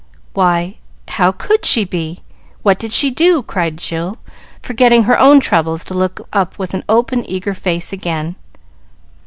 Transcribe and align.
"Why, 0.33 0.77
how 1.09 1.31
could 1.31 1.63
she 1.63 1.85
be? 1.85 2.23
What 2.63 2.79
did 2.79 2.91
she 2.91 3.11
do?" 3.11 3.43
cried 3.43 3.77
Jill, 3.77 4.17
forgetting 4.59 5.03
her 5.03 5.19
own 5.19 5.39
troubles 5.39 5.85
to 5.85 5.93
look 5.93 6.27
up 6.33 6.57
with 6.57 6.73
an 6.73 6.83
open, 6.89 7.23
eager 7.29 7.53
face 7.53 7.93
again. 7.93 8.35